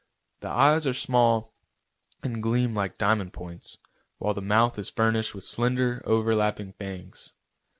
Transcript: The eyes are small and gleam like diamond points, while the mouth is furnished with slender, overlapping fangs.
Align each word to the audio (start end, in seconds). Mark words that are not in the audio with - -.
The 0.39 0.47
eyes 0.49 0.87
are 0.87 0.95
small 0.95 1.53
and 2.23 2.41
gleam 2.41 2.73
like 2.73 2.97
diamond 2.97 3.33
points, 3.33 3.77
while 4.17 4.33
the 4.33 4.41
mouth 4.41 4.79
is 4.79 4.89
furnished 4.89 5.35
with 5.35 5.43
slender, 5.43 6.01
overlapping 6.07 6.73
fangs. 6.73 7.33